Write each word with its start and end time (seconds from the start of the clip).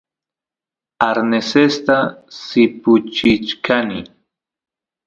arnesesta 1.09 1.97
sipuchichkani 2.39 3.99